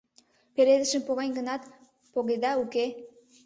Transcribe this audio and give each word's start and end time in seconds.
Пеледышым 0.53 1.01
погем 1.07 1.31
гынат, 1.37 1.61
погеда, 2.13 2.51
уке? 2.63 2.85